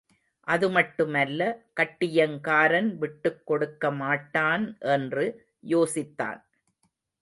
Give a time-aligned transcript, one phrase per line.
[0.47, 1.57] அதுமட்டுமல்ல
[1.79, 5.47] கட்டியங்காரன் விட்டுக் கொடுக்க மாட்டான் என்று
[5.67, 6.43] யோசித்தான்.